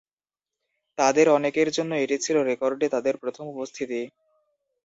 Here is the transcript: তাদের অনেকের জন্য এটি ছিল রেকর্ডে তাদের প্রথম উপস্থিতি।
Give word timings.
তাদের 0.97 1.27
অনেকের 1.29 1.67
জন্য 1.71 1.91
এটি 1.95 2.17
ছিল 2.25 2.37
রেকর্ডে 2.49 2.87
তাদের 2.95 3.15
প্রথম 3.17 3.45
উপস্থিতি। 3.53 4.01